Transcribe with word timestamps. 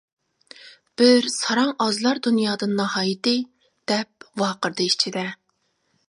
بىر 1.01 1.27
ساراڭ 1.33 1.67
ئازلار 1.85 2.21
دۇنيادىن 2.27 2.73
ناھايىتى-دەپ 2.79 4.27
ۋارقىرىدى 4.43 4.89
ئىچىدە. 4.93 5.27